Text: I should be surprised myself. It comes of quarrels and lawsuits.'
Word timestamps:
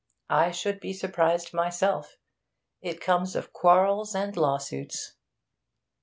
I 0.31 0.49
should 0.49 0.79
be 0.79 0.93
surprised 0.93 1.53
myself. 1.53 2.17
It 2.81 2.99
comes 2.99 3.35
of 3.35 3.53
quarrels 3.53 4.15
and 4.15 4.35
lawsuits.' 4.35 5.13